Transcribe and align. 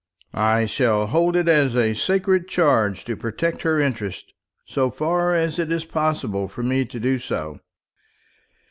"I 0.33 0.65
shall 0.65 1.05
hold 1.05 1.35
it 1.35 1.47
a 1.47 1.93
sacred 1.93 2.47
charge 2.47 3.05
to 3.05 3.15
protect 3.15 3.61
her 3.61 3.79
interests, 3.79 4.33
so 4.65 4.89
far 4.89 5.35
as 5.35 5.59
it 5.59 5.71
is 5.71 5.85
possible 5.85 6.47
for 6.47 6.63
me 6.63 6.85
to 6.85 6.99
do 6.99 7.19
so." 7.19 7.59